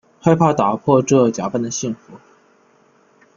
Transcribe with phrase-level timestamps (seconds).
[0.19, 2.13] 害怕打破这假扮的幸福